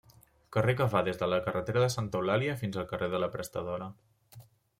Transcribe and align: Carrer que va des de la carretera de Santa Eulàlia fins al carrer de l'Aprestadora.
Carrer 0.55 0.73
que 0.77 0.87
va 0.93 1.01
des 1.07 1.19
de 1.23 1.27
la 1.33 1.39
carretera 1.47 1.83
de 1.83 1.89
Santa 1.97 2.19
Eulàlia 2.23 2.57
fins 2.63 2.81
al 2.85 2.89
carrer 2.93 3.11
de 3.13 3.21
l'Aprestadora. 3.25 3.93